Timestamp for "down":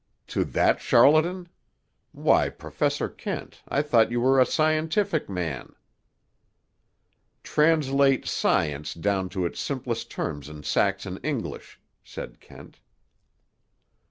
8.95-9.29